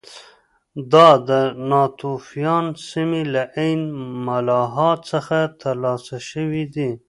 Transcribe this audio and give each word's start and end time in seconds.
دا 0.91 1.07
د 1.29 1.31
ناتوفیان 1.69 2.65
سیمې 2.89 3.23
له 3.33 3.43
عین 3.57 3.81
ملاحا 4.25 4.91
څخه 5.09 5.37
ترلاسه 5.61 6.17
شوي 6.29 6.63
دي 6.75 6.89